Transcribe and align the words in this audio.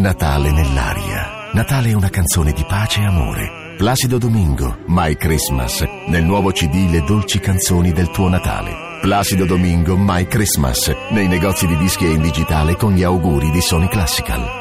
Natale 0.00 0.50
nell'aria. 0.50 1.50
Natale 1.52 1.90
è 1.90 1.92
una 1.92 2.08
canzone 2.08 2.52
di 2.52 2.64
pace 2.66 3.02
e 3.02 3.04
amore. 3.04 3.74
Placido 3.76 4.16
Domingo, 4.16 4.78
My 4.86 5.14
Christmas, 5.14 5.86
nel 6.06 6.24
nuovo 6.24 6.52
CD 6.52 6.88
Le 6.88 7.04
dolci 7.04 7.38
canzoni 7.38 7.92
del 7.92 8.10
tuo 8.10 8.30
Natale. 8.30 8.98
Placido 9.02 9.44
Domingo, 9.44 9.98
My 9.98 10.26
Christmas, 10.26 10.90
nei 11.10 11.28
negozi 11.28 11.66
di 11.66 11.76
dischi 11.76 12.06
e 12.06 12.12
in 12.12 12.22
digitale 12.22 12.76
con 12.76 12.94
gli 12.94 13.02
auguri 13.02 13.50
di 13.50 13.60
Sony 13.60 13.88
Classical. 13.88 14.59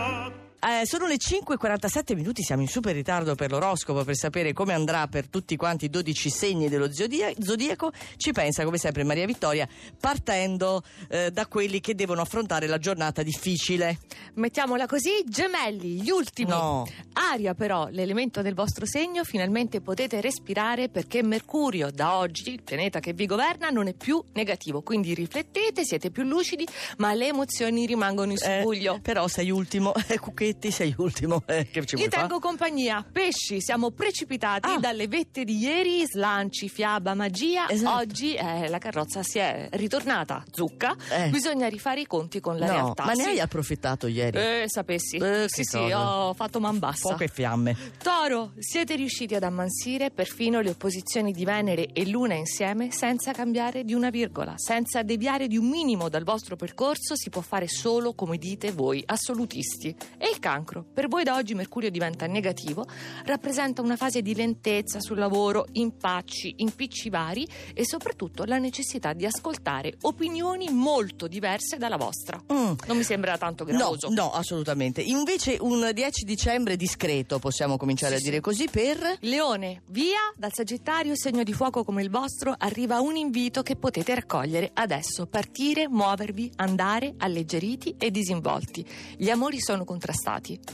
Eh, 0.61 0.85
sono 0.85 1.07
le 1.07 1.15
5.47 1.15 2.15
minuti, 2.15 2.43
siamo 2.43 2.61
in 2.61 2.67
super 2.67 2.93
ritardo 2.93 3.33
per 3.33 3.49
l'oroscopo 3.49 4.03
per 4.03 4.17
sapere 4.17 4.51
come 4.51 4.73
andrà 4.73 5.07
per 5.07 5.29
tutti 5.29 5.55
quanti 5.55 5.85
i 5.85 5.89
12 5.89 6.29
segni 6.29 6.67
dello 6.67 6.91
zodia- 6.91 7.31
zodiaco. 7.39 7.93
Ci 8.17 8.33
pensa 8.33 8.65
come 8.65 8.77
sempre 8.77 9.05
Maria 9.05 9.25
Vittoria 9.25 9.65
partendo 9.97 10.83
eh, 11.07 11.31
da 11.31 11.47
quelli 11.47 11.79
che 11.79 11.95
devono 11.95 12.19
affrontare 12.21 12.67
la 12.67 12.77
giornata 12.77 13.23
difficile. 13.23 13.99
Mettiamola 14.33 14.85
così, 14.85 15.23
gemelli, 15.25 16.01
gli 16.01 16.09
ultimi. 16.09 16.49
No. 16.49 16.85
Aria 17.31 17.53
però, 17.53 17.87
l'elemento 17.89 18.41
del 18.41 18.53
vostro 18.53 18.85
segno, 18.85 19.23
finalmente 19.23 19.79
potete 19.79 20.19
respirare 20.19 20.89
perché 20.89 21.23
Mercurio 21.23 21.89
da 21.89 22.17
oggi, 22.17 22.51
il 22.51 22.63
pianeta 22.63 22.99
che 22.99 23.13
vi 23.13 23.25
governa, 23.27 23.69
non 23.69 23.87
è 23.87 23.93
più 23.93 24.21
negativo. 24.33 24.81
Quindi 24.81 25.13
riflettete, 25.13 25.85
siete 25.85 26.11
più 26.11 26.23
lucidi, 26.23 26.67
ma 26.97 27.13
le 27.13 27.27
emozioni 27.27 27.85
rimangono 27.85 28.31
in 28.31 28.37
Eh, 28.41 28.57
subbuglio. 28.59 28.99
però 29.01 29.27
sei 29.29 29.49
ultimo, 29.51 29.93
Cucchetti 30.49 30.71
sei 30.71 30.93
ultimo. 30.97 31.43
Eh, 31.45 31.69
che 31.69 31.85
ci 31.85 31.95
Gli 31.95 32.07
tengo 32.07 32.39
compagnia, 32.39 33.05
pesci, 33.11 33.61
siamo 33.61 33.91
precipitati 33.91 34.67
Ah. 34.69 34.77
dalle 34.79 35.07
vette 35.07 35.43
di 35.43 35.57
ieri, 35.57 36.05
slanci, 36.07 36.69
fiaba, 36.69 37.13
magia. 37.13 37.69
Esatto. 37.69 37.97
Oggi 37.99 38.33
eh, 38.33 38.67
la 38.67 38.77
carrozza 38.79 39.21
si 39.21 39.37
è 39.37 39.67
ritornata 39.73 40.43
zucca, 40.51 40.95
Eh. 41.11 41.29
bisogna 41.29 41.67
rifare 41.67 42.01
i 42.01 42.05
conti 42.07 42.39
con 42.39 42.57
la 42.57 42.65
no, 42.65 42.71
realtà. 42.71 43.05
ma 43.05 43.13
ne 43.13 43.23
Sì. 43.23 43.29
hai 43.29 43.39
approfittato 43.39 44.07
ieri? 44.07 44.37
Eh, 44.37 44.63
sapessi. 44.67 45.17
Eh, 45.17 45.45
sì, 45.47 45.63
sì, 45.63 45.77
ho 45.77 46.33
fatto 46.33 46.59
man 46.59 46.79
bassa. 46.79 47.09
Fuoco 47.09 47.23
e 47.23 47.27
fiamme. 47.27 47.75
Toro, 48.01 48.53
siete 48.57 48.95
riusciti 48.95 49.35
ad 49.35 49.43
ammansire 49.43 50.09
perfino 50.09 50.61
le 50.61 50.71
opposizioni 50.71 51.31
di 51.31 51.45
Venere 51.45 51.89
e 51.93 52.07
Luna 52.07 52.33
insieme 52.33 52.91
senza 52.91 53.31
cambiare 53.33 53.83
di 53.83 53.93
una 53.93 54.09
virgola, 54.09 54.53
senza 54.57 55.03
deviare 55.03 55.47
di 55.47 55.57
un 55.57 55.67
minimo 55.67 56.09
dal 56.09 56.23
vostro 56.23 56.55
percorso, 56.55 57.15
si 57.15 57.29
può 57.29 57.41
fare 57.41 57.67
solo 57.67 58.13
come 58.13 58.37
dite 58.37 58.71
voi, 58.71 59.03
assolutisti. 59.05 59.95
E 60.17 60.37
il 60.39 60.45
cancro, 60.45 60.85
per 60.93 61.07
voi 61.09 61.23
da 61.25 61.35
oggi 61.35 61.53
Mercurio 61.53 61.91
diventa 61.91 62.25
negativo, 62.25 62.85
rappresenta 63.25 63.81
una 63.81 63.97
fase 63.97 64.21
di 64.21 64.33
lentezza 64.33 65.01
sul 65.01 65.17
lavoro, 65.17 65.65
impacci, 65.73 66.55
impicci 66.57 67.09
vari 67.09 67.45
e 67.73 67.85
soprattutto 67.85 68.45
la 68.45 68.57
necessità 68.57 69.11
di 69.11 69.25
ascoltare 69.25 69.95
opinioni 70.03 70.69
molto 70.71 71.27
diverse 71.27 71.77
dalla 71.77 71.97
vostra. 71.97 72.41
Mm. 72.51 72.71
Non 72.87 72.97
mi 72.97 73.03
sembra 73.03 73.37
tanto 73.37 73.65
No, 73.65 73.71
gravoso. 73.77 74.09
no, 74.09 74.31
assolutamente. 74.31 75.01
Invece 75.01 75.57
un 75.59 75.89
10 75.93 76.23
dicembre 76.23 76.77
discreto, 76.77 77.37
possiamo 77.39 77.75
cominciare 77.77 78.15
Sì, 78.15 78.21
a 78.21 78.23
dire 78.23 78.35
sì. 78.37 78.41
così, 78.41 78.67
per... 78.69 79.17
Leone, 79.21 79.81
via 79.89 80.17
dal 80.37 80.53
Sagittario, 80.53 81.15
segno 81.17 81.43
di 81.43 81.51
fuoco 81.53 81.83
come 81.83 82.01
il 82.01 82.09
vostro, 82.09 82.55
arriva 82.57 83.01
un 83.01 83.17
invito 83.17 83.61
che 83.61 83.75
potete 83.75 84.15
raccogliere 84.15 84.71
adesso. 84.73 85.25
Partire, 85.27 85.89
muovervi, 85.89 86.51
andare 86.55 87.13
alleggeriti 87.17 87.95
e 87.97 88.09
disinvolti. 88.09 88.85
Gli 89.17 89.29
amori 89.29 89.59
sono 89.59 89.83
contrastati, 89.83 90.27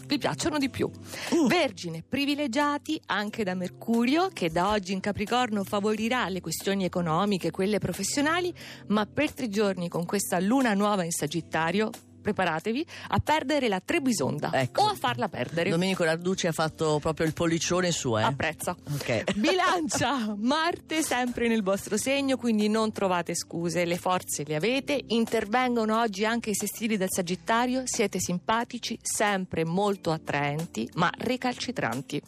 vi 0.07 0.17
piacciono 0.17 0.57
di 0.57 0.69
più. 0.69 0.89
Mm. 0.89 1.47
Vergine, 1.47 2.03
privilegiati 2.07 2.99
anche 3.05 3.43
da 3.43 3.53
Mercurio, 3.53 4.29
che 4.33 4.49
da 4.49 4.69
oggi 4.69 4.91
in 4.91 4.99
Capricorno 4.99 5.63
favorirà 5.63 6.27
le 6.27 6.41
questioni 6.41 6.83
economiche, 6.83 7.51
quelle 7.51 7.79
professionali, 7.79 8.53
ma 8.87 9.05
per 9.05 9.31
tre 9.31 9.47
giorni 9.47 9.87
con 9.87 10.05
questa 10.05 10.39
luna 10.39 10.73
nuova 10.73 11.03
in 11.03 11.11
Sagittario. 11.11 11.89
Preparatevi 12.25 12.83
a 13.09 13.19
perdere 13.19 13.67
la 13.67 13.79
Trebisonda 13.79 14.49
Ecco. 14.51 14.81
o 14.81 14.87
a 14.87 14.95
farla 14.95 15.29
perdere. 15.29 15.69
Domenico 15.69 16.03
Narducci 16.03 16.47
ha 16.47 16.51
fatto 16.51 16.97
proprio 16.99 17.27
il 17.27 17.33
pollicione 17.33 17.91
su, 17.91 18.17
eh? 18.17 18.23
Apprezza. 18.23 18.75
Ok. 18.95 19.35
Bilancia, 19.37 20.33
Marte 20.35 21.03
sempre 21.03 21.47
nel 21.47 21.61
vostro 21.61 21.97
segno, 21.97 22.35
quindi 22.37 22.67
non 22.67 22.91
trovate 22.91 23.35
scuse, 23.35 23.85
le 23.85 23.97
forze 23.99 24.43
le 24.43 24.55
avete, 24.55 24.99
intervengono 25.09 25.99
oggi 25.99 26.25
anche 26.25 26.49
i 26.49 26.55
sestili 26.55 26.97
del 26.97 27.11
Sagittario, 27.11 27.83
siete 27.85 28.19
simpatici, 28.19 28.97
sempre 29.03 29.63
molto 29.63 30.11
attraenti, 30.11 30.89
ma 30.95 31.11
recalcitranti. 31.15 32.19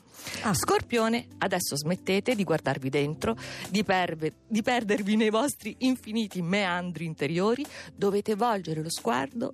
Ah. 0.42 0.54
Scorpione, 0.54 1.28
adesso 1.40 1.76
smettete 1.76 2.36
di 2.36 2.44
guardarvi 2.44 2.90
dentro, 2.90 3.36
di, 3.70 3.84
perve- 3.84 4.34
di 4.48 4.62
perdervi 4.62 5.16
nei 5.16 5.30
vostri 5.30 5.76
infiniti 5.80 6.42
meandri 6.42 7.06
interiori, 7.06 7.66
dovete 7.96 8.36
volgere 8.36 8.82
lo 8.82 8.90
sguardo 8.90 9.54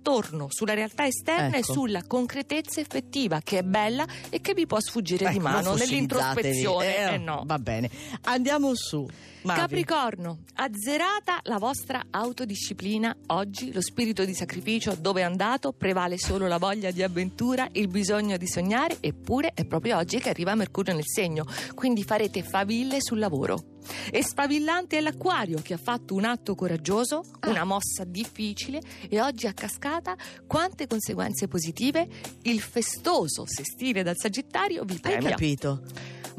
intorno 0.00 0.46
sulla 0.48 0.72
realtà 0.72 1.06
esterna 1.06 1.56
Ecco. 1.56 1.72
e 1.72 1.74
sulla 1.74 2.02
concretezza 2.06 2.80
effettiva 2.80 3.40
che 3.44 3.58
è 3.58 3.62
bella 3.62 4.06
e 4.30 4.40
che 4.40 4.54
vi 4.54 4.66
può 4.66 4.80
sfuggire 4.80 5.28
di 5.28 5.36
Ecco, 5.36 5.42
non 5.42 5.52
mano 5.52 5.74
nell'introspezione. 5.74 6.96
Eh, 6.96 7.12
Eh, 7.14 7.18
no. 7.18 7.42
Va 7.44 7.58
bene. 7.58 7.90
Andiamo 8.22 8.74
su. 8.74 9.06
Mavi. 9.42 9.58
Capricorno, 9.60 10.40
azzerata 10.54 11.40
la 11.44 11.56
vostra 11.56 12.02
autodisciplina, 12.10 13.16
oggi 13.28 13.72
lo 13.72 13.80
spirito 13.80 14.26
di 14.26 14.34
sacrificio 14.34 14.94
dove 14.94 15.22
è 15.22 15.24
andato, 15.24 15.72
prevale 15.72 16.18
solo 16.18 16.46
la 16.46 16.58
voglia 16.58 16.90
di 16.90 17.02
avventura, 17.02 17.66
il 17.72 17.88
bisogno 17.88 18.36
di 18.36 18.46
sognare, 18.46 18.98
eppure 19.00 19.52
è 19.54 19.64
proprio 19.64 19.96
oggi 19.96 20.18
che 20.18 20.28
arriva 20.28 20.54
Mercurio 20.54 20.92
nel 20.92 21.06
segno, 21.06 21.46
quindi 21.74 22.04
farete 22.04 22.42
faville 22.42 22.98
sul 23.00 23.18
lavoro. 23.18 23.69
E 24.10 24.22
sfavillante 24.24 24.98
è 24.98 25.00
l'acquario 25.00 25.60
che 25.62 25.74
ha 25.74 25.78
fatto 25.78 26.14
un 26.14 26.24
atto 26.24 26.54
coraggioso, 26.54 27.24
Ah. 27.40 27.48
una 27.50 27.64
mossa 27.64 28.04
difficile 28.04 28.80
e 29.08 29.20
oggi 29.20 29.46
a 29.46 29.52
cascata 29.52 30.16
quante 30.46 30.86
conseguenze 30.86 31.48
positive 31.48 32.08
il 32.42 32.60
festoso 32.60 33.44
sestile 33.46 34.02
dal 34.02 34.16
Sagittario 34.16 34.84
vi 34.84 34.94
Hai 34.94 35.00
premia. 35.00 35.30
capito? 35.30 35.82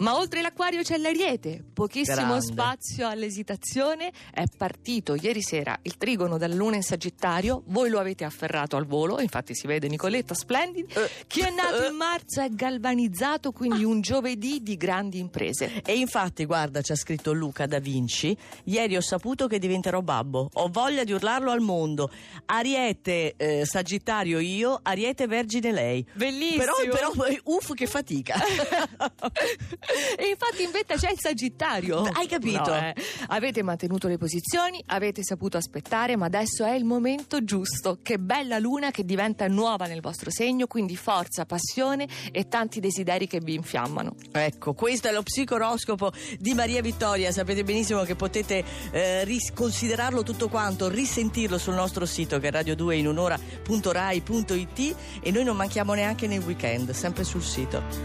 Ma 0.02 0.16
oltre 0.18 0.42
l'acquario 0.42 0.82
c'è 0.82 0.98
l'ariete, 0.98 1.64
pochissimo 1.74 2.16
Grande. 2.16 2.42
spazio 2.42 3.08
all'esitazione, 3.08 4.12
è 4.34 4.46
partito 4.58 5.14
ieri 5.14 5.44
sera 5.44 5.78
il 5.84 5.96
trigono 5.98 6.40
dalla 6.40 6.56
luna 6.56 6.76
in 6.76 6.82
Sagittario, 6.82 7.62
voi 7.68 7.92
lo 7.92 8.00
avete 8.00 8.24
afferrato 8.24 8.78
al 8.78 8.88
volo, 8.88 9.20
infatti 9.20 9.54
si 9.54 9.68
vede 9.68 9.88
Nicoletta 9.88 10.34
splendida, 10.34 11.04
Eh, 11.04 11.10
chi 11.28 11.42
è 11.42 11.52
nato 11.52 11.86
in 11.86 11.96
marzo 11.96 12.42
è 12.42 12.50
galvanizzato, 12.50 13.52
quindi 13.52 13.84
un 13.84 14.02
giovedì 14.02 14.64
di 14.64 14.76
grandi 14.76 15.20
imprese. 15.20 15.84
E 15.86 15.94
infatti, 16.00 16.46
guarda, 16.46 16.82
ci 16.82 16.92
ha 16.94 16.96
scritto 16.96 17.32
Luca 17.32 17.68
da 17.68 17.78
Vinci. 17.78 18.36
Ieri 18.64 18.96
ho 18.98 19.02
saputo 19.02 19.46
che 19.46 19.60
diventerò 19.60 20.02
babbo. 20.02 20.50
Ho 20.54 20.70
voglia 20.72 21.04
di 21.04 21.12
urlarlo 21.12 21.52
al 21.52 21.62
mondo. 21.62 22.10
Ariete, 22.46 23.36
eh, 23.38 23.66
Sagittario 23.68 24.40
io, 24.40 24.80
Ariete 24.82 25.28
Vergine 25.28 25.72
lei. 25.72 26.04
Bellissimo! 26.14 26.64
Però, 26.90 27.12
però, 27.12 27.26
eh, 27.26 27.40
uff, 27.44 27.74
che 27.74 27.86
fatica. 27.86 28.40
e 30.18 30.30
infatti 30.30 30.64
in 30.64 30.72
vetta 30.72 30.96
c'è 30.96 31.12
il 31.12 31.20
Sagittario. 31.20 32.04
Hai 32.14 32.28
capito? 32.28 32.70
No, 32.70 32.78
eh. 32.78 32.94
Avete 33.28 33.64
mantenuto 33.64 34.08
le 34.08 34.18
posizioni, 34.18 34.82
avete 34.88 35.24
saputo 35.24 35.58
aspettare, 35.58 36.16
ma 36.16 36.26
adesso 36.26 36.66
è 36.66 36.74
il 36.74 36.86
momento 36.86 37.44
giusto. 37.44 38.00
Che 38.02 38.18
bella 38.18 38.60
luna 38.60 38.92
che 38.92 39.06
diventa 39.06 39.48
nuova 39.48 39.86
nel 39.86 40.02
vostro 40.02 40.30
segno, 40.32 40.68
quindi 40.68 40.96
forza, 40.96 41.46
passione 41.46 42.08
e 42.32 42.48
tanti 42.48 42.80
desideri 42.80 43.28
che 43.28 43.40
vi 43.40 43.54
infiammano. 43.54 44.16
Ecco, 44.32 44.74
questo 44.74 45.08
è 45.08 45.12
lo 45.12 45.24
psicoroscopo 45.24 46.12
di 46.40 46.54
Maria 46.54 46.82
Vittoria. 46.82 47.32
Sapete 47.32 47.64
benissimo 47.64 48.04
che 48.04 48.16
potete 48.16 48.64
eh, 48.92 49.24
riconsiderarlo 49.24 50.24
tutto 50.24 50.48
quanto, 50.48 50.90
risentirlo 50.90 51.58
sul 51.58 51.74
nostro 51.74 52.06
sito 52.06 52.40
che 52.40 52.50
è 52.50 52.52
radio2 52.52 52.92
in 52.92 53.08
un'ora.rai.it 53.08 54.96
e 55.22 55.32
noi 55.32 55.44
non 55.44 55.56
manchiamo 55.56 55.94
neanche 55.94 56.28
nel 56.28 56.42
weekend, 56.42 56.92
sempre 56.92 57.24
sul 57.24 57.44
sito. 57.44 58.00